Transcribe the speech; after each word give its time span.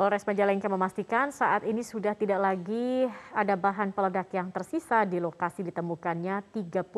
Polres 0.00 0.24
Majalengka 0.24 0.64
memastikan 0.64 1.28
saat 1.28 1.60
ini 1.68 1.84
sudah 1.84 2.16
tidak 2.16 2.40
lagi 2.40 3.04
ada 3.36 3.52
bahan 3.52 3.92
peledak 3.92 4.32
yang 4.32 4.48
tersisa 4.48 5.04
di 5.04 5.20
lokasi 5.20 5.60
ditemukannya 5.60 6.56
35 6.56 6.88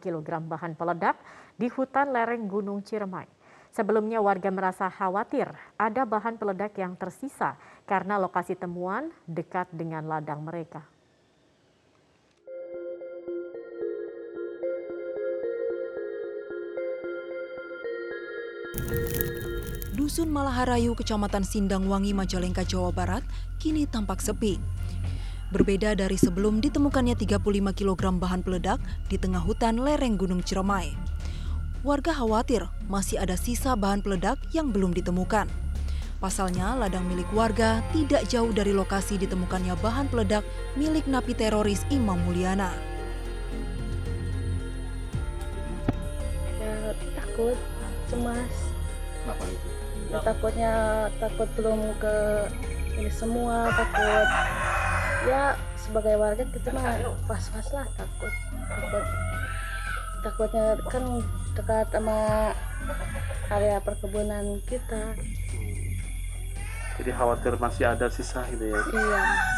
kg 0.00 0.28
bahan 0.48 0.72
peledak 0.72 1.20
di 1.60 1.68
hutan 1.68 2.08
lereng 2.08 2.48
Gunung 2.48 2.80
Ciremai. 2.80 3.28
Sebelumnya 3.68 4.24
warga 4.24 4.48
merasa 4.48 4.88
khawatir 4.88 5.52
ada 5.76 6.08
bahan 6.08 6.40
peledak 6.40 6.72
yang 6.80 6.96
tersisa 6.96 7.60
karena 7.84 8.16
lokasi 8.16 8.56
temuan 8.56 9.12
dekat 9.28 9.68
dengan 9.68 10.08
ladang 10.08 10.40
mereka. 10.40 10.80
Dusun 20.08 20.32
Malaharayu, 20.32 20.96
Kecamatan 20.96 21.44
Sindangwangi, 21.44 22.16
Majalengka, 22.16 22.64
Jawa 22.64 22.88
Barat, 22.96 23.20
kini 23.60 23.84
tampak 23.84 24.24
sepi. 24.24 24.56
Berbeda 25.52 25.92
dari 25.92 26.16
sebelum 26.16 26.64
ditemukannya 26.64 27.12
35 27.12 27.36
kg 27.76 28.16
bahan 28.16 28.40
peledak 28.40 28.80
di 29.12 29.20
tengah 29.20 29.44
hutan 29.44 29.76
lereng 29.76 30.16
Gunung 30.16 30.40
Ciremai. 30.40 30.96
Warga 31.84 32.16
khawatir 32.16 32.64
masih 32.88 33.20
ada 33.20 33.36
sisa 33.36 33.76
bahan 33.76 34.00
peledak 34.00 34.40
yang 34.56 34.72
belum 34.72 34.96
ditemukan. 34.96 35.44
Pasalnya, 36.24 36.72
ladang 36.72 37.04
milik 37.04 37.28
warga 37.36 37.84
tidak 37.92 38.24
jauh 38.32 38.48
dari 38.48 38.72
lokasi 38.72 39.20
ditemukannya 39.20 39.76
bahan 39.76 40.08
peledak 40.08 40.40
milik 40.80 41.04
napi 41.04 41.36
teroris 41.36 41.84
Imam 41.92 42.16
Mulyana. 42.24 42.72
Ya, 46.56 46.96
takut, 47.12 47.60
cemas. 48.08 48.56
Kenapa 49.20 49.44
itu? 49.52 49.67
Ya, 50.08 50.18
takutnya 50.24 50.72
takut 51.20 51.48
belum 51.52 51.92
ke 52.00 52.16
ini 52.96 53.10
semua, 53.12 53.68
takut. 53.72 54.28
Ya 55.28 55.52
sebagai 55.76 56.14
warga 56.16 56.44
kita 56.48 56.72
mah 56.72 56.96
pas-pas 57.28 57.66
lah 57.76 57.86
takut. 57.96 58.32
Takut. 58.68 59.04
Takutnya 60.24 60.64
kan 60.88 61.04
dekat 61.54 61.86
sama 61.92 62.52
area 63.52 63.78
perkebunan 63.84 64.60
kita. 64.64 65.16
Jadi 66.98 67.10
khawatir 67.14 67.54
masih 67.60 67.84
ada 67.86 68.10
sisa 68.10 68.42
gitu 68.50 68.74
ya. 68.74 68.80
iya 68.90 69.57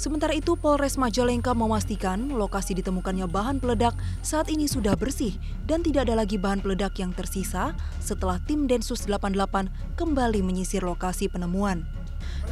Sementara 0.00 0.32
itu, 0.32 0.56
Polres 0.56 0.96
Majalengka 0.96 1.52
memastikan 1.52 2.32
lokasi 2.32 2.72
ditemukannya 2.72 3.28
bahan 3.28 3.60
peledak 3.60 3.92
saat 4.24 4.48
ini 4.48 4.64
sudah 4.64 4.96
bersih 4.96 5.36
dan 5.68 5.84
tidak 5.84 6.08
ada 6.08 6.24
lagi 6.24 6.40
bahan 6.40 6.64
peledak 6.64 6.96
yang 6.96 7.12
tersisa 7.12 7.76
setelah 8.00 8.40
tim 8.48 8.64
Densus 8.64 9.04
88 9.04 9.36
kembali 10.00 10.40
menyisir 10.40 10.80
lokasi 10.80 11.28
penemuan. 11.28 11.84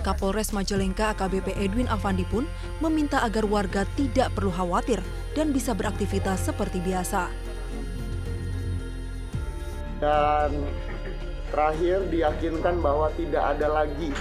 Kapolres 0.04 0.52
Majalengka 0.52 1.16
AKBP 1.16 1.56
Edwin 1.56 1.88
Avandi 1.88 2.28
pun 2.28 2.44
meminta 2.84 3.24
agar 3.24 3.48
warga 3.48 3.88
tidak 3.96 4.28
perlu 4.36 4.52
khawatir 4.52 5.00
dan 5.32 5.48
bisa 5.48 5.72
beraktivitas 5.72 6.44
seperti 6.44 6.84
biasa. 6.84 7.48
dan 9.98 10.54
terakhir 11.50 12.06
diyakinkan 12.06 12.78
bahwa 12.78 13.10
tidak 13.18 13.56
ada 13.56 13.66
lagi 13.82 14.14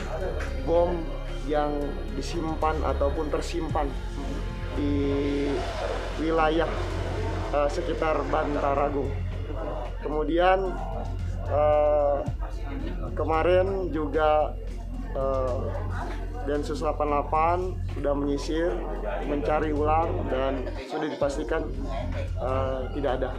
bom 0.65 0.97
yang 1.47 1.71
disimpan 2.13 2.75
ataupun 2.83 3.31
tersimpan 3.31 3.87
di 4.75 5.47
wilayah 6.21 6.69
eh, 7.55 7.69
sekitar 7.71 8.21
Bantaragung. 8.29 9.09
Kemudian 10.03 10.75
eh, 11.47 12.17
kemarin 13.15 13.89
juga 13.89 14.53
eh, 15.15 15.59
Densus 16.47 16.79
88 16.79 17.91
sudah 17.91 18.13
menyisir, 18.15 18.71
mencari 19.27 19.75
ulang 19.75 20.31
dan 20.31 20.63
sudah 20.87 21.11
dipastikan 21.11 21.67
eh, 22.39 22.79
tidak 22.95 23.11
ada. 23.19 23.29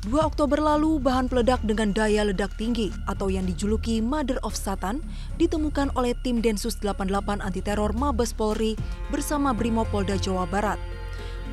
2 0.00 0.16
Oktober 0.16 0.56
lalu, 0.56 0.96
bahan 0.96 1.28
peledak 1.28 1.60
dengan 1.60 1.92
daya 1.92 2.24
ledak 2.24 2.48
tinggi 2.56 2.88
atau 3.04 3.28
yang 3.28 3.44
dijuluki 3.44 4.00
Mother 4.00 4.40
of 4.40 4.56
Satan 4.56 5.04
ditemukan 5.36 5.92
oleh 5.92 6.16
tim 6.24 6.40
Densus 6.40 6.80
88 6.80 7.44
Anti 7.44 7.60
Teror 7.60 7.92
Mabes 7.92 8.32
Polri 8.32 8.80
bersama 9.12 9.52
Brimopolda 9.52 10.16
Jawa 10.16 10.48
Barat. 10.48 10.80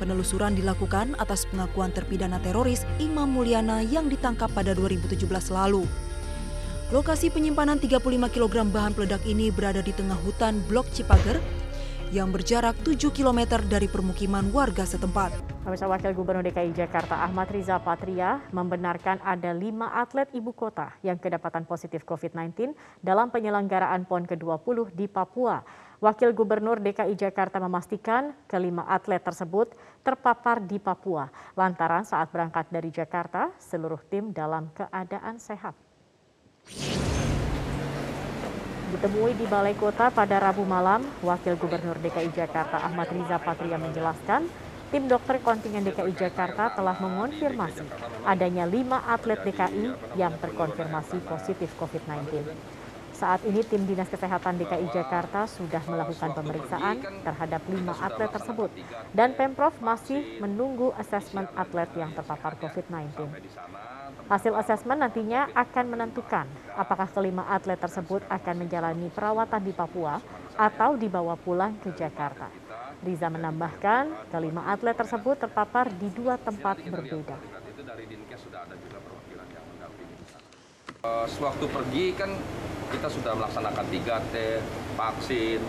Penelusuran 0.00 0.56
dilakukan 0.56 1.12
atas 1.20 1.44
pengakuan 1.44 1.92
terpidana 1.92 2.40
teroris 2.40 2.88
Imam 2.96 3.28
Mulyana 3.28 3.84
yang 3.84 4.08
ditangkap 4.08 4.48
pada 4.56 4.72
2017 4.72 5.28
lalu. 5.52 5.84
Lokasi 6.88 7.28
penyimpanan 7.28 7.76
35 7.76 8.00
kg 8.32 8.64
bahan 8.64 8.96
peledak 8.96 9.20
ini 9.28 9.52
berada 9.52 9.84
di 9.84 9.92
tengah 9.92 10.16
hutan 10.24 10.64
Blok 10.64 10.88
Cipager 10.96 11.36
yang 12.08 12.32
berjarak 12.32 12.72
7 12.80 13.12
km 13.12 13.60
dari 13.68 13.84
permukiman 13.84 14.48
warga 14.48 14.88
setempat. 14.88 15.28
Pemirsa 15.60 15.84
Wakil 15.84 16.16
Gubernur 16.16 16.40
DKI 16.40 16.72
Jakarta 16.72 17.20
Ahmad 17.20 17.52
Riza 17.52 17.76
Patria 17.76 18.40
membenarkan 18.56 19.20
ada 19.20 19.52
lima 19.52 19.92
atlet 19.92 20.24
ibu 20.32 20.56
kota 20.56 20.88
yang 21.04 21.20
kedapatan 21.20 21.68
positif 21.68 22.08
COVID-19 22.08 22.72
dalam 23.04 23.28
penyelenggaraan 23.28 24.08
PON 24.08 24.24
ke-20 24.24 24.96
di 24.96 25.04
Papua. 25.04 25.60
Wakil 26.00 26.32
Gubernur 26.32 26.80
DKI 26.80 27.12
Jakarta 27.18 27.60
memastikan 27.60 28.32
kelima 28.48 28.88
atlet 28.88 29.20
tersebut 29.20 29.76
terpapar 30.00 30.64
di 30.64 30.80
Papua 30.80 31.28
lantaran 31.52 32.08
saat 32.08 32.32
berangkat 32.32 32.72
dari 32.72 32.88
Jakarta 32.88 33.52
seluruh 33.60 34.00
tim 34.08 34.32
dalam 34.32 34.72
keadaan 34.72 35.36
sehat. 35.36 35.87
Ditemui 38.88 39.36
di 39.36 39.44
Balai 39.44 39.76
Kota 39.76 40.08
pada 40.08 40.40
Rabu 40.40 40.64
malam, 40.64 41.04
Wakil 41.20 41.60
Gubernur 41.60 42.00
DKI 42.00 42.32
Jakarta 42.32 42.80
Ahmad 42.80 43.12
Riza 43.12 43.36
Patria 43.36 43.76
menjelaskan, 43.76 44.48
tim 44.88 45.04
dokter 45.04 45.36
kontingen 45.44 45.84
DKI 45.84 46.16
Jakarta 46.16 46.72
telah 46.72 46.96
mengonfirmasi 46.96 47.84
adanya 48.24 48.64
lima 48.64 49.04
atlet 49.04 49.44
DKI 49.44 50.16
yang 50.16 50.32
terkonfirmasi 50.40 51.20
positif 51.28 51.68
COVID-19. 51.76 52.48
Saat 53.12 53.44
ini 53.44 53.60
tim 53.60 53.84
Dinas 53.84 54.08
Kesehatan 54.08 54.56
DKI 54.56 54.88
Jakarta 54.88 55.44
sudah 55.44 55.84
melakukan 55.84 56.32
pemeriksaan 56.32 57.04
terhadap 57.28 57.60
lima 57.68 57.92
atlet 57.92 58.32
tersebut 58.32 58.72
dan 59.12 59.36
Pemprov 59.36 59.76
masih 59.84 60.40
menunggu 60.40 60.96
asesmen 60.96 61.44
atlet 61.60 61.92
yang 61.92 62.16
terpapar 62.16 62.56
COVID-19. 62.56 63.36
Hasil 64.28 64.52
asesmen 64.60 65.00
nantinya 65.00 65.48
akan 65.56 65.88
menentukan 65.88 66.44
apakah 66.76 67.08
kelima 67.08 67.48
atlet 67.48 67.80
tersebut 67.80 68.20
akan 68.28 68.60
menjalani 68.60 69.08
perawatan 69.08 69.56
di 69.64 69.72
Papua 69.72 70.20
atau 70.52 71.00
dibawa 71.00 71.32
pulang 71.40 71.72
ke 71.80 71.96
Jakarta. 71.96 72.52
Riza 73.00 73.32
menambahkan 73.32 74.28
kelima 74.28 74.68
atlet 74.68 74.92
tersebut 74.92 75.40
terpapar 75.40 75.88
di 75.96 76.12
dua 76.12 76.36
tempat 76.36 76.76
berbeda. 76.76 77.40
Sewaktu 81.32 81.64
pergi 81.72 82.04
kan 82.12 82.28
kita 82.92 83.08
sudah 83.08 83.32
melaksanakan 83.32 83.86
3T, 83.88 84.34
vaksin, 84.92 85.60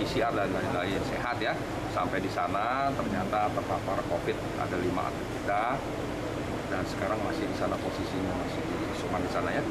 PCR 0.00 0.32
dan 0.32 0.48
lain-lain 0.48 1.00
sehat 1.12 1.36
ya. 1.44 1.52
Sampai 1.92 2.24
di 2.24 2.32
sana 2.32 2.88
ternyata 2.96 3.52
terpapar 3.52 4.00
COVID 4.08 4.36
ada 4.64 4.76
lima 4.80 5.12
atlet 5.12 5.28
kita 5.44 5.64
dan 6.72 6.82
sekarang 6.88 7.20
masih 7.28 7.44
di 7.44 7.56
sana 7.60 7.76
posisinya 7.76 8.32
masih 8.32 8.60
di 8.64 8.76
isoman 8.96 9.20
di 9.20 9.30
sana 9.30 9.48
ya. 9.52 9.62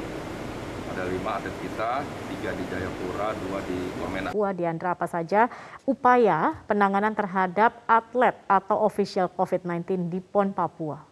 Ada 0.94 1.08
lima 1.10 1.40
atlet 1.40 1.56
kita, 1.66 2.04
tiga 2.30 2.52
di 2.54 2.64
Jayapura, 2.70 3.34
dua 3.42 3.60
di 3.66 3.80
Wamena. 3.98 4.30
Papua 4.30 4.52
Diandra 4.54 4.94
apa 4.94 5.08
saja 5.10 5.50
upaya 5.90 6.62
penanganan 6.70 7.18
terhadap 7.18 7.82
atlet 7.90 8.38
atau 8.46 8.86
official 8.86 9.32
COVID-19 9.34 10.12
di 10.14 10.20
PON 10.22 10.54
Papua? 10.54 11.11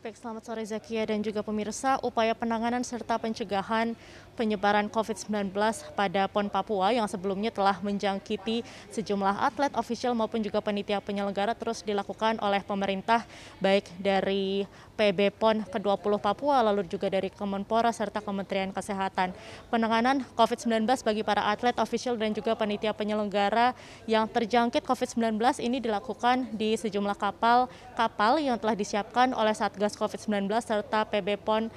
Baik, 0.00 0.16
selamat 0.16 0.48
sore 0.48 0.64
Zakia 0.64 1.04
dan 1.04 1.20
juga 1.20 1.44
pemirsa. 1.44 2.00
Upaya 2.00 2.32
penanganan 2.32 2.80
serta 2.80 3.20
pencegahan 3.20 3.92
penyebaran 4.32 4.88
COVID-19 4.88 5.52
pada 5.92 6.24
PON 6.24 6.48
Papua 6.48 6.88
yang 6.96 7.04
sebelumnya 7.04 7.52
telah 7.52 7.76
menjangkiti 7.84 8.64
sejumlah 8.88 9.36
atlet 9.44 9.68
official 9.76 10.16
maupun 10.16 10.40
juga 10.40 10.64
panitia 10.64 11.04
penyelenggara 11.04 11.52
terus 11.52 11.84
dilakukan 11.84 12.40
oleh 12.40 12.64
pemerintah 12.64 13.28
baik 13.60 13.92
dari 14.00 14.64
PB 14.96 15.36
PON 15.36 15.68
ke-20 15.68 16.12
Papua 16.16 16.64
lalu 16.64 16.88
juga 16.88 17.12
dari 17.12 17.28
Kemenpora 17.28 17.92
serta 17.92 18.24
Kementerian 18.24 18.72
Kesehatan. 18.72 19.36
Penanganan 19.68 20.24
COVID-19 20.32 20.88
bagi 21.04 21.20
para 21.20 21.44
atlet 21.52 21.76
official 21.76 22.16
dan 22.16 22.32
juga 22.32 22.56
panitia 22.56 22.96
penyelenggara 22.96 23.76
yang 24.08 24.24
terjangkit 24.24 24.80
COVID-19 24.80 25.36
ini 25.60 25.84
dilakukan 25.84 26.48
di 26.56 26.72
sejumlah 26.80 27.20
kapal 27.20 27.68
kapal 27.92 28.40
yang 28.40 28.56
telah 28.56 28.72
disiapkan 28.72 29.36
oleh 29.36 29.52
Satgas 29.52 29.89
COVID-19 29.94 30.50
serta 30.62 31.06
PB 31.06 31.40
PON 31.42 31.70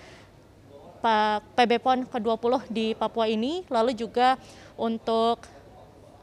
PB 1.60 1.72
PON 1.84 2.08
ke-20 2.08 2.72
di 2.72 2.96
Papua 2.96 3.28
ini, 3.28 3.68
lalu 3.68 3.92
juga 3.92 4.40
untuk 4.80 5.44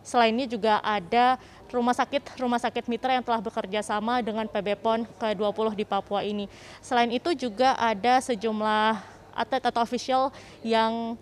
selainnya 0.01 0.49
juga 0.49 0.81
ada 0.81 1.37
rumah 1.69 1.93
sakit 1.93 2.41
rumah 2.41 2.57
sakit 2.57 2.89
mitra 2.89 3.13
yang 3.13 3.21
telah 3.21 3.45
bekerja 3.45 3.85
sama 3.85 4.25
dengan 4.25 4.49
PB 4.49 4.81
PON 4.81 5.05
ke-20 5.21 5.77
di 5.77 5.85
Papua 5.85 6.25
ini. 6.25 6.49
Selain 6.81 7.13
itu 7.13 7.37
juga 7.37 7.77
ada 7.77 8.25
sejumlah 8.25 8.97
atlet 9.37 9.63
atau 9.63 9.85
official 9.85 10.33
yang 10.65 11.15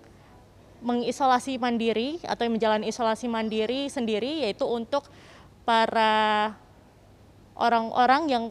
mengisolasi 0.79 1.59
mandiri 1.59 2.23
atau 2.23 2.47
yang 2.47 2.55
menjalani 2.55 2.87
isolasi 2.87 3.27
mandiri 3.27 3.91
sendiri 3.91 4.47
yaitu 4.47 4.63
untuk 4.63 5.11
para 5.67 6.55
orang-orang 7.59 8.23
yang 8.31 8.45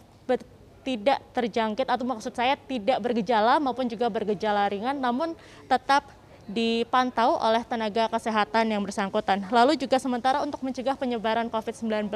tidak 0.87 1.19
terjangkit 1.35 1.83
atau 1.83 2.07
maksud 2.07 2.31
saya 2.31 2.55
tidak 2.55 3.03
bergejala 3.03 3.59
maupun 3.59 3.91
juga 3.91 4.07
bergejala 4.07 4.71
ringan 4.71 4.95
namun 4.95 5.35
tetap 5.67 6.07
dipantau 6.47 7.35
oleh 7.43 7.59
tenaga 7.67 8.07
kesehatan 8.07 8.71
yang 8.71 8.79
bersangkutan. 8.79 9.43
Lalu 9.51 9.75
juga 9.75 9.99
sementara 9.99 10.39
untuk 10.39 10.63
mencegah 10.63 10.95
penyebaran 10.95 11.51
COVID-19 11.51 12.07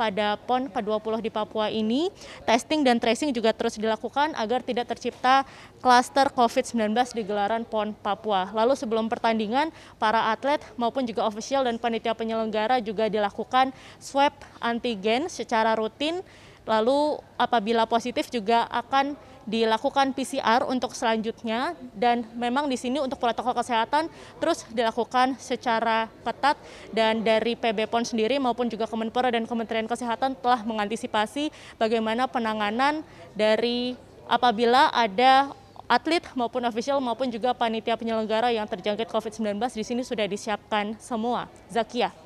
pada 0.00 0.40
PON 0.48 0.72
ke-20 0.72 1.20
di 1.20 1.28
Papua 1.28 1.68
ini, 1.68 2.08
testing 2.48 2.80
dan 2.80 2.96
tracing 2.96 3.36
juga 3.36 3.52
terus 3.52 3.76
dilakukan 3.76 4.32
agar 4.32 4.64
tidak 4.64 4.88
tercipta 4.96 5.44
klaster 5.84 6.32
COVID-19 6.32 6.96
di 7.12 7.22
gelaran 7.28 7.68
PON 7.68 7.92
Papua. 7.92 8.48
Lalu 8.56 8.72
sebelum 8.80 9.12
pertandingan, 9.12 9.68
para 10.00 10.32
atlet 10.32 10.64
maupun 10.80 11.04
juga 11.04 11.28
ofisial 11.28 11.68
dan 11.68 11.76
panitia 11.76 12.16
penyelenggara 12.16 12.80
juga 12.80 13.12
dilakukan 13.12 13.76
swab 14.00 14.32
antigen 14.64 15.28
secara 15.28 15.76
rutin. 15.76 16.24
Lalu 16.66 17.22
apabila 17.38 17.86
positif 17.86 18.28
juga 18.28 18.66
akan 18.68 19.14
dilakukan 19.46 20.10
PCR 20.10 20.66
untuk 20.66 20.90
selanjutnya 20.90 21.78
dan 21.94 22.26
memang 22.34 22.66
di 22.66 22.74
sini 22.74 22.98
untuk 22.98 23.22
protokol 23.22 23.54
kesehatan 23.54 24.10
terus 24.42 24.66
dilakukan 24.74 25.38
secara 25.38 26.10
ketat 26.26 26.58
dan 26.90 27.22
dari 27.22 27.54
PB 27.54 27.86
PON 27.86 28.02
sendiri 28.02 28.42
maupun 28.42 28.66
juga 28.66 28.90
Kemenpora 28.90 29.30
dan 29.30 29.46
Kementerian 29.46 29.86
Kesehatan 29.86 30.34
telah 30.42 30.66
mengantisipasi 30.66 31.54
bagaimana 31.78 32.26
penanganan 32.26 33.06
dari 33.38 33.94
apabila 34.26 34.90
ada 34.90 35.54
atlet 35.86 36.26
maupun 36.34 36.66
official 36.66 36.98
maupun 36.98 37.30
juga 37.30 37.54
panitia 37.54 37.94
penyelenggara 37.94 38.50
yang 38.50 38.66
terjangkit 38.66 39.06
COVID-19 39.06 39.62
di 39.70 39.84
sini 39.86 40.02
sudah 40.02 40.26
disiapkan 40.26 40.98
semua. 40.98 41.46
Zakia. 41.70 42.25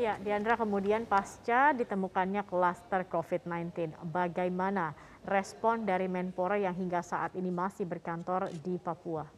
Ya, 0.00 0.16
Diandra 0.16 0.56
kemudian 0.56 1.04
pasca 1.04 1.76
ditemukannya 1.76 2.48
klaster 2.48 3.04
COVID-19, 3.04 3.92
bagaimana 4.08 4.96
respon 5.28 5.84
dari 5.84 6.08
Menpora 6.08 6.56
yang 6.56 6.72
hingga 6.72 7.04
saat 7.04 7.36
ini 7.36 7.52
masih 7.52 7.84
berkantor 7.84 8.48
di 8.64 8.80
Papua. 8.80 9.28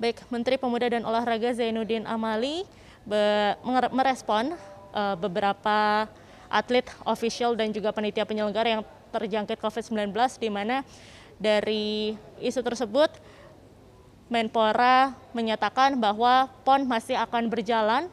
Baik, 0.00 0.24
Menteri 0.32 0.56
Pemuda 0.56 0.88
dan 0.88 1.04
Olahraga 1.04 1.52
Zainuddin 1.52 2.08
Amali 2.08 2.64
merespon 3.92 4.56
uh, 4.96 5.12
beberapa 5.20 6.08
atlet, 6.48 6.88
official 7.04 7.52
dan 7.52 7.68
juga 7.68 7.92
penitia 7.92 8.24
penyelenggara 8.24 8.80
yang 8.80 8.82
terjangkit 9.12 9.60
COVID-19 9.60 10.08
di 10.40 10.48
mana 10.48 10.80
dari 11.36 12.16
isu 12.40 12.64
tersebut 12.64 13.35
Menpora 14.26 15.14
menyatakan 15.30 15.94
bahwa 16.02 16.50
PON 16.66 16.82
masih 16.82 17.14
akan 17.14 17.46
berjalan 17.46 18.10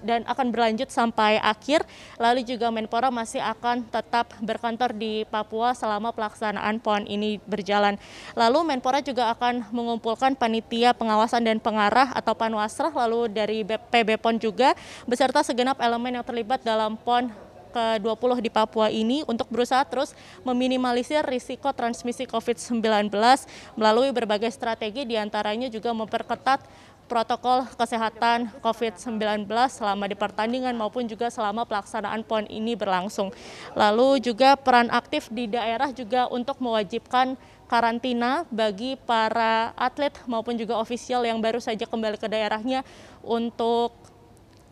dan 0.00 0.24
akan 0.24 0.48
berlanjut 0.48 0.88
sampai 0.88 1.36
akhir. 1.36 1.84
Lalu 2.16 2.48
juga 2.48 2.72
Menpora 2.72 3.12
masih 3.12 3.44
akan 3.44 3.84
tetap 3.92 4.32
berkantor 4.40 4.96
di 4.96 5.28
Papua 5.28 5.76
selama 5.76 6.16
pelaksanaan 6.16 6.80
PON 6.80 7.04
ini 7.04 7.36
berjalan. 7.44 8.00
Lalu 8.32 8.72
Menpora 8.72 9.04
juga 9.04 9.28
akan 9.36 9.68
mengumpulkan 9.68 10.32
panitia 10.32 10.96
pengawasan 10.96 11.44
dan 11.44 11.60
pengarah 11.60 12.08
atau 12.16 12.32
Panwasrah 12.32 12.96
lalu 12.96 13.28
dari 13.28 13.60
PB 13.66 14.16
PON 14.16 14.40
juga 14.40 14.72
beserta 15.04 15.44
segenap 15.44 15.76
elemen 15.76 16.16
yang 16.16 16.24
terlibat 16.24 16.64
dalam 16.64 16.96
PON 16.96 17.49
ke-20 17.70 18.42
di 18.42 18.50
Papua 18.50 18.90
ini 18.90 19.22
untuk 19.24 19.46
berusaha 19.48 19.80
terus 19.86 20.12
meminimalisir 20.42 21.22
risiko 21.24 21.70
transmisi 21.70 22.26
COVID-19 22.26 22.82
melalui 23.78 24.10
berbagai 24.10 24.50
strategi 24.50 25.06
di 25.06 25.14
antaranya 25.14 25.70
juga 25.70 25.94
memperketat 25.94 26.60
protokol 27.10 27.66
kesehatan 27.74 28.54
COVID-19 28.62 29.50
selama 29.66 30.06
di 30.06 30.14
pertandingan 30.14 30.78
maupun 30.78 31.10
juga 31.10 31.26
selama 31.26 31.66
pelaksanaan 31.66 32.22
PON 32.22 32.46
ini 32.46 32.78
berlangsung. 32.78 33.34
Lalu 33.74 34.22
juga 34.22 34.54
peran 34.54 34.86
aktif 34.94 35.26
di 35.26 35.50
daerah 35.50 35.90
juga 35.90 36.30
untuk 36.30 36.62
mewajibkan 36.62 37.34
karantina 37.66 38.46
bagi 38.54 38.94
para 38.94 39.74
atlet 39.74 40.14
maupun 40.30 40.54
juga 40.54 40.78
ofisial 40.78 41.26
yang 41.26 41.42
baru 41.42 41.58
saja 41.58 41.82
kembali 41.82 42.18
ke 42.18 42.30
daerahnya 42.30 42.86
untuk 43.26 43.94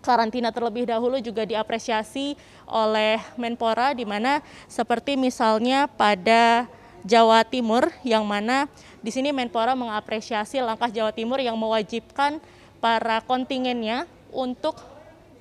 karantina 0.08 0.48
terlebih 0.48 0.88
dahulu 0.88 1.20
juga 1.20 1.44
diapresiasi 1.44 2.32
oleh 2.64 3.20
Menpora 3.36 3.92
di 3.92 4.08
mana 4.08 4.40
seperti 4.64 5.20
misalnya 5.20 5.84
pada 5.84 6.64
Jawa 7.04 7.44
Timur 7.44 7.92
yang 8.00 8.24
mana 8.24 8.64
di 9.04 9.12
sini 9.12 9.36
Menpora 9.36 9.76
mengapresiasi 9.76 10.64
langkah 10.64 10.88
Jawa 10.88 11.12
Timur 11.12 11.44
yang 11.44 11.60
mewajibkan 11.60 12.40
para 12.80 13.20
kontingennya 13.20 14.08
untuk 14.32 14.80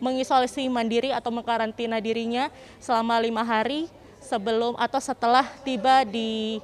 mengisolasi 0.03 0.67
mandiri 0.67 1.15
atau 1.15 1.31
mengkarantina 1.31 2.03
dirinya 2.03 2.51
selama 2.83 3.23
lima 3.23 3.47
hari 3.47 3.87
sebelum 4.19 4.75
atau 4.75 4.99
setelah 4.99 5.47
tiba 5.63 6.03
di 6.03 6.59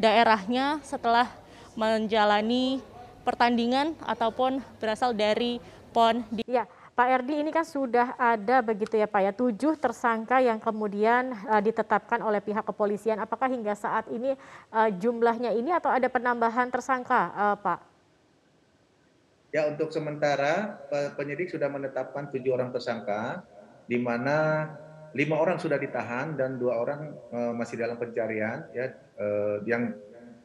daerahnya 0.00 0.80
setelah 0.80 1.28
menjalani 1.76 2.80
pertandingan 3.22 3.94
ataupun 4.02 4.64
berasal 4.80 5.12
dari 5.14 5.62
PON 5.92 6.24
di 6.32 6.42
ya. 6.48 6.64
Pak 6.90 7.08
Erdi 7.08 7.40
ini 7.40 7.50
kan 7.54 7.64
sudah 7.64 8.18
ada 8.18 8.60
begitu 8.60 8.98
ya 8.98 9.08
Pak 9.08 9.22
ya 9.24 9.32
tujuh 9.32 9.78
tersangka 9.80 10.42
yang 10.42 10.60
kemudian 10.60 11.32
uh, 11.48 11.62
ditetapkan 11.62 12.20
oleh 12.20 12.42
pihak 12.44 12.66
kepolisian. 12.66 13.16
Apakah 13.22 13.48
hingga 13.48 13.72
saat 13.72 14.10
ini 14.12 14.36
uh, 14.74 14.90
jumlahnya 14.92 15.54
ini 15.56 15.72
atau 15.72 15.88
ada 15.88 16.10
penambahan 16.12 16.68
tersangka 16.68 17.32
uh, 17.32 17.56
Pak? 17.56 17.78
Ya 19.50 19.66
untuk 19.66 19.90
sementara 19.90 20.78
penyidik 21.18 21.50
sudah 21.50 21.66
menetapkan 21.66 22.30
tujuh 22.30 22.54
orang 22.54 22.70
tersangka 22.70 23.42
di 23.90 23.98
mana 23.98 24.70
lima 25.10 25.42
orang 25.42 25.58
sudah 25.58 25.74
ditahan 25.74 26.38
dan 26.38 26.54
dua 26.54 26.78
orang 26.78 27.10
uh, 27.34 27.50
masih 27.50 27.82
dalam 27.82 27.98
pencarian 27.98 28.62
ya 28.70 28.94
uh, 29.18 29.58
yang 29.66 29.90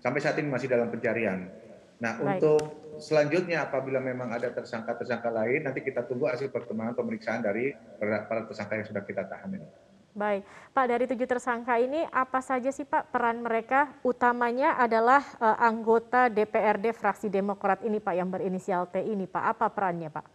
sampai 0.01 0.19
saat 0.21 0.41
ini 0.41 0.49
masih 0.49 0.65
dalam 0.65 0.89
pencarian. 0.89 1.53
Nah 2.01 2.17
Baik. 2.17 2.41
untuk 2.41 2.84
selanjutnya 2.99 3.65
apabila 3.65 4.03
memang 4.03 4.31
ada 4.31 4.51
tersangka-tersangka 4.51 5.31
lain, 5.31 5.65
nanti 5.65 5.81
kita 5.81 6.03
tunggu 6.05 6.27
hasil 6.29 6.51
perkembangan 6.51 6.95
pemeriksaan 6.95 7.41
dari 7.43 7.75
para 7.99 8.45
tersangka 8.47 8.79
yang 8.79 8.87
sudah 8.87 9.03
kita 9.03 9.23
tahan 9.27 9.51
ini. 9.55 9.67
Baik, 10.15 10.47
Pak 10.71 10.85
dari 10.87 11.11
tujuh 11.11 11.27
tersangka 11.27 11.75
ini 11.75 12.07
apa 12.07 12.39
saja 12.39 12.71
sih 12.71 12.87
Pak 12.87 13.11
peran 13.11 13.43
mereka? 13.43 13.99
Utamanya 13.99 14.79
adalah 14.79 15.19
uh, 15.43 15.59
anggota 15.59 16.31
DPRD 16.31 16.95
fraksi 16.95 17.27
Demokrat 17.27 17.83
ini 17.83 17.99
Pak 17.99 18.15
yang 18.15 18.31
berinisial 18.31 18.87
T 18.87 19.03
ini 19.03 19.27
Pak. 19.27 19.43
Apa 19.43 19.67
perannya 19.67 20.07
Pak? 20.07 20.25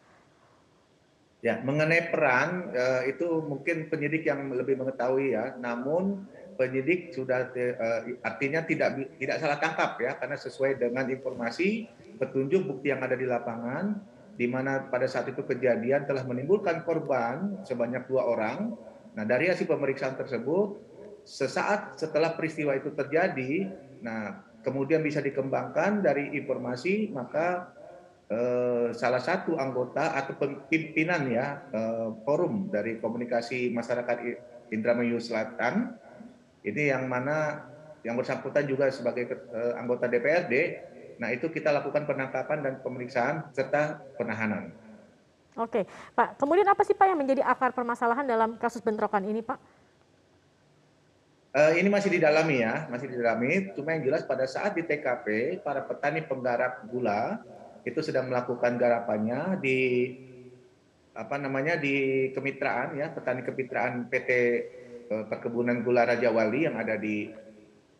Ya, 1.40 1.64
mengenai 1.64 2.12
peran 2.12 2.68
uh, 2.76 3.08
itu 3.08 3.40
mungkin 3.40 3.88
penyidik 3.88 4.28
yang 4.28 4.52
lebih 4.52 4.76
mengetahui 4.76 5.32
ya. 5.32 5.56
Namun 5.56 6.28
penyidik 6.60 7.16
sudah 7.16 7.48
uh, 7.48 8.00
artinya 8.20 8.60
tidak 8.68 9.16
tidak 9.16 9.40
salah 9.40 9.56
tangkap 9.56 9.96
ya 9.96 10.12
karena 10.20 10.36
sesuai 10.36 10.76
dengan 10.76 11.08
informasi 11.08 11.88
petunjuk 12.20 12.68
bukti 12.68 12.92
yang 12.92 13.00
ada 13.00 13.16
di 13.16 13.24
lapangan 13.24 13.96
di 14.36 14.44
mana 14.44 14.88
pada 14.92 15.08
saat 15.08 15.32
itu 15.32 15.40
kejadian 15.44 16.04
telah 16.04 16.24
menimbulkan 16.28 16.84
korban 16.84 17.60
sebanyak 17.64 18.04
dua 18.08 18.28
orang. 18.28 18.76
Nah 19.16 19.24
dari 19.24 19.48
hasil 19.48 19.64
pemeriksaan 19.64 20.20
tersebut 20.20 20.76
sesaat 21.24 21.96
setelah 22.00 22.36
peristiwa 22.36 22.76
itu 22.76 22.92
terjadi, 22.92 23.68
nah 24.00 24.40
kemudian 24.64 25.00
bisa 25.00 25.20
dikembangkan 25.24 26.04
dari 26.04 26.36
informasi 26.36 27.08
maka 27.12 27.72
eh, 28.28 28.92
salah 28.92 29.20
satu 29.20 29.56
anggota 29.56 30.12
atau 30.16 30.36
pimpinan 30.68 31.24
ya 31.28 31.64
eh, 31.72 32.08
forum 32.24 32.68
dari 32.68 33.00
komunikasi 33.00 33.72
masyarakat 33.72 34.16
Indramayu 34.70 35.18
Selatan 35.18 35.96
ini 36.60 36.92
yang 36.92 37.08
mana 37.08 37.66
yang 38.00 38.16
bersangkutan 38.16 38.64
juga 38.64 38.88
sebagai 38.88 39.28
uh, 39.52 39.76
anggota 39.76 40.08
DPRD. 40.08 40.54
Nah, 41.20 41.28
itu 41.36 41.52
kita 41.52 41.68
lakukan 41.68 42.08
penangkapan 42.08 42.64
dan 42.64 42.74
pemeriksaan 42.80 43.52
serta 43.52 44.00
penahanan. 44.16 44.72
Oke, 45.60 45.84
Pak. 46.16 46.40
Kemudian 46.40 46.64
apa 46.64 46.80
sih 46.82 46.96
Pak 46.96 47.12
yang 47.12 47.20
menjadi 47.20 47.44
akar 47.44 47.76
permasalahan 47.76 48.24
dalam 48.24 48.56
kasus 48.56 48.80
bentrokan 48.80 49.28
ini, 49.28 49.44
Pak? 49.44 49.58
Uh, 51.50 51.74
ini 51.76 51.92
masih 51.92 52.14
didalami 52.14 52.64
ya, 52.64 52.88
masih 52.88 53.10
didalami. 53.12 53.74
Cuma 53.76 53.92
yang 53.92 54.06
jelas 54.06 54.24
pada 54.24 54.48
saat 54.48 54.72
di 54.72 54.86
TKP, 54.86 55.60
para 55.60 55.84
petani 55.84 56.24
penggarap 56.24 56.88
gula 56.88 57.42
itu 57.84 58.00
sedang 58.00 58.32
melakukan 58.32 58.80
garapannya 58.80 59.60
di 59.60 59.78
apa 61.12 61.36
namanya 61.36 61.76
di 61.76 62.30
kemitraan 62.32 62.96
ya, 62.96 63.10
petani 63.12 63.42
kemitraan 63.42 64.06
PT 64.08 64.30
Eh, 65.10 65.26
perkebunan 65.26 65.82
gula 65.82 66.06
Raja 66.06 66.30
Wali 66.30 66.70
yang 66.70 66.78
ada 66.78 66.94
di 66.94 67.26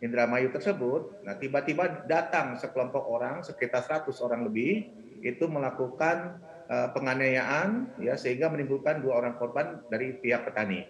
Indramayu 0.01 0.49
tersebut, 0.49 1.21
nah 1.29 1.37
tiba-tiba 1.37 2.09
datang 2.09 2.57
sekelompok 2.57 3.05
orang 3.05 3.45
sekitar 3.45 3.85
100 3.85 4.09
orang 4.25 4.49
lebih 4.49 4.89
itu 5.21 5.45
melakukan 5.45 6.41
uh, 6.73 6.89
penganiayaan 6.97 8.01
ya 8.01 8.17
sehingga 8.17 8.49
menimbulkan 8.49 9.05
dua 9.05 9.21
orang 9.21 9.37
korban 9.37 9.85
dari 9.93 10.17
pihak 10.17 10.49
petani. 10.49 10.89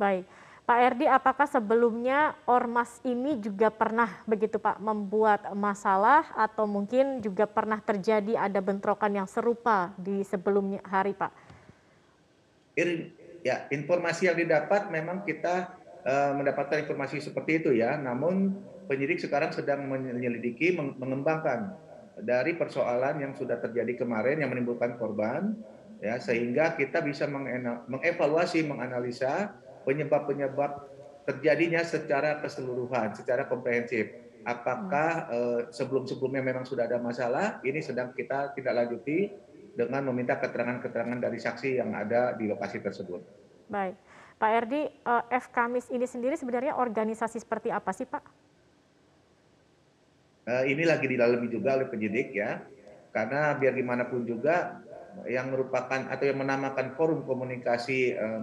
Baik. 0.00 0.24
Pak 0.64 0.78
Erdi, 0.86 1.06
apakah 1.10 1.50
sebelumnya 1.50 2.38
Ormas 2.46 3.02
ini 3.02 3.42
juga 3.42 3.74
pernah 3.74 4.22
begitu 4.22 4.56
Pak 4.56 4.78
membuat 4.78 5.50
masalah 5.50 6.30
atau 6.38 6.62
mungkin 6.62 7.18
juga 7.18 7.42
pernah 7.50 7.82
terjadi 7.82 8.38
ada 8.38 8.62
bentrokan 8.62 9.18
yang 9.18 9.26
serupa 9.26 9.90
di 9.98 10.22
sebelumnya 10.22 10.78
hari 10.86 11.10
Pak? 11.10 11.32
Ya, 13.42 13.66
informasi 13.74 14.30
yang 14.30 14.38
didapat 14.38 14.94
memang 14.94 15.26
kita 15.26 15.79
mendapatkan 16.06 16.86
informasi 16.86 17.20
seperti 17.20 17.64
itu 17.64 17.70
ya. 17.76 17.96
Namun 18.00 18.56
penyidik 18.90 19.20
sekarang 19.22 19.52
sedang 19.54 19.86
menyelidiki, 19.86 20.74
mengembangkan 20.76 21.76
dari 22.20 22.56
persoalan 22.56 23.22
yang 23.22 23.32
sudah 23.32 23.60
terjadi 23.60 24.04
kemarin 24.04 24.40
yang 24.42 24.52
menimbulkan 24.52 25.00
korban, 25.00 25.56
ya 26.00 26.20
sehingga 26.20 26.76
kita 26.76 27.00
bisa 27.00 27.28
mengevaluasi, 27.88 28.64
menganalisa 28.64 29.56
penyebab-penyebab 29.84 30.90
terjadinya 31.28 31.80
secara 31.84 32.40
keseluruhan, 32.40 33.14
secara 33.16 33.46
komprehensif. 33.48 34.10
Apakah 34.40 35.28
uh, 35.28 35.60
sebelum-sebelumnya 35.68 36.40
memang 36.40 36.64
sudah 36.64 36.88
ada 36.88 36.96
masalah? 36.96 37.60
Ini 37.60 37.84
sedang 37.84 38.16
kita 38.16 38.56
tidak 38.56 38.72
lanjuti 38.72 39.28
dengan 39.76 40.08
meminta 40.08 40.40
keterangan-keterangan 40.40 41.20
dari 41.20 41.36
saksi 41.36 41.76
yang 41.76 41.92
ada 41.92 42.32
di 42.34 42.48
lokasi 42.48 42.80
tersebut. 42.80 43.20
Baik. 43.68 43.94
Pak 44.40 44.50
Erdi, 44.56 44.88
uh, 45.04 45.28
F 45.28 45.52
Kamis 45.52 45.92
ini 45.92 46.08
sendiri 46.08 46.32
sebenarnya 46.32 46.72
organisasi 46.72 47.44
seperti 47.44 47.68
apa 47.68 47.92
sih 47.92 48.08
Pak? 48.08 48.24
Uh, 50.48 50.64
ini 50.64 50.88
lagi 50.88 51.04
didalami 51.04 51.44
juga 51.52 51.76
oleh 51.76 51.92
penyidik 51.92 52.32
ya, 52.32 52.64
karena 53.12 53.52
biar 53.60 53.76
gimana 53.76 54.08
pun 54.08 54.24
juga 54.24 54.80
yang 55.28 55.52
merupakan 55.52 56.08
atau 56.08 56.24
yang 56.24 56.40
menamakan 56.40 56.96
forum 56.96 57.28
komunikasi 57.28 58.16
uh, 58.16 58.40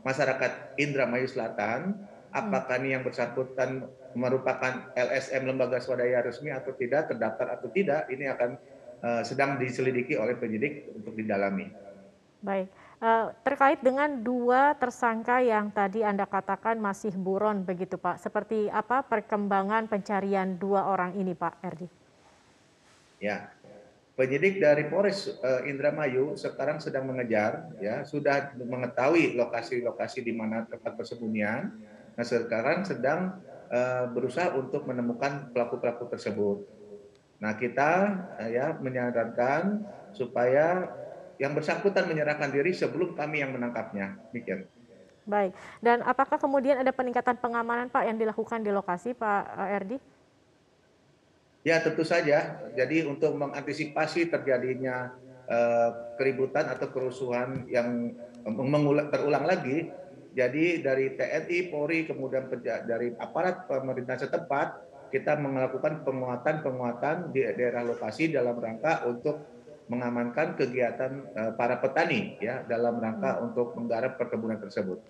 masyarakat 0.00 0.80
Indramayu 0.80 1.28
Selatan, 1.28 1.92
apakah 2.32 2.80
ini 2.80 2.96
yang 2.96 3.04
bersangkutan 3.04 3.84
merupakan 4.16 4.96
LSM 4.96 5.44
lembaga 5.44 5.76
swadaya 5.76 6.24
resmi 6.24 6.56
atau 6.56 6.72
tidak, 6.72 7.12
terdaftar 7.12 7.60
atau 7.60 7.68
tidak, 7.68 8.08
ini 8.08 8.32
akan 8.32 8.56
sedang 9.20 9.60
diselidiki 9.60 10.16
oleh 10.16 10.32
penyidik 10.32 10.88
untuk 10.96 11.12
didalami. 11.12 11.68
Baik. 12.40 12.72
Eh, 13.04 13.28
terkait 13.44 13.84
dengan 13.84 14.08
dua 14.16 14.72
tersangka 14.80 15.36
yang 15.44 15.68
tadi 15.68 16.00
Anda 16.00 16.24
katakan 16.24 16.80
masih 16.80 17.12
buron 17.12 17.60
begitu 17.60 18.00
Pak, 18.00 18.16
seperti 18.16 18.72
apa 18.72 19.04
perkembangan 19.04 19.92
pencarian 19.92 20.56
dua 20.56 20.88
orang 20.88 21.12
ini 21.12 21.36
Pak 21.36 21.60
Erdi? 21.60 21.84
Ya, 23.20 23.52
penyidik 24.16 24.56
dari 24.56 24.88
Polres 24.88 25.28
uh, 25.28 25.68
Indramayu 25.68 26.32
sekarang 26.40 26.80
sedang 26.80 27.04
mengejar, 27.04 27.76
ya 27.76 28.08
sudah 28.08 28.56
mengetahui 28.56 29.36
lokasi-lokasi 29.36 30.24
di 30.24 30.32
mana 30.32 30.64
tempat 30.64 30.96
persembunyian. 30.96 31.76
Nah 32.16 32.24
sekarang 32.24 32.88
sedang 32.88 33.36
uh, 33.68 34.08
berusaha 34.16 34.56
untuk 34.56 34.88
menemukan 34.88 35.52
pelaku-pelaku 35.52 36.08
tersebut. 36.08 36.64
Nah 37.36 37.52
kita 37.52 37.90
uh, 38.40 38.48
ya 38.48 38.72
menyarankan 38.80 39.84
supaya 40.16 40.88
yang 41.38 41.52
bersangkutan 41.52 42.06
menyerahkan 42.06 42.50
diri 42.50 42.70
sebelum 42.70 43.18
kami 43.18 43.42
yang 43.42 43.54
menangkapnya. 43.54 44.18
Demikian. 44.30 44.66
Baik. 45.24 45.56
Dan 45.80 46.04
apakah 46.04 46.36
kemudian 46.36 46.76
ada 46.76 46.92
peningkatan 46.92 47.40
pengamanan 47.40 47.88
Pak 47.88 48.04
yang 48.04 48.20
dilakukan 48.20 48.60
di 48.60 48.70
lokasi 48.70 49.16
Pak 49.16 49.42
eh, 49.56 49.76
Erdi? 49.80 49.96
Ya 51.64 51.80
tentu 51.80 52.04
saja. 52.04 52.60
Jadi 52.76 53.08
untuk 53.08 53.32
mengantisipasi 53.40 54.28
terjadinya 54.28 55.16
uh, 55.48 56.12
keributan 56.20 56.68
atau 56.68 56.92
kerusuhan 56.92 57.64
yang 57.72 58.12
mengulang, 58.44 59.08
terulang 59.08 59.48
lagi, 59.48 59.88
jadi 60.34 60.82
dari 60.82 61.14
TNI, 61.14 61.58
Polri, 61.70 62.10
kemudian 62.10 62.50
dari 62.60 63.14
aparat 63.16 63.70
pemerintah 63.70 64.18
setempat, 64.18 64.82
kita 65.14 65.38
melakukan 65.38 66.02
penguatan-penguatan 66.02 67.30
di 67.30 67.46
daerah 67.54 67.86
lokasi 67.86 68.34
dalam 68.34 68.58
rangka 68.58 69.06
untuk 69.06 69.53
mengamankan 69.88 70.56
kegiatan 70.56 71.28
uh, 71.36 71.52
para 71.54 71.76
petani 71.78 72.40
ya 72.40 72.64
dalam 72.64 72.96
rangka 72.96 73.36
hmm. 73.36 73.44
untuk 73.50 73.76
menggarap 73.76 74.16
perkebunan 74.16 74.56
tersebut. 74.56 75.00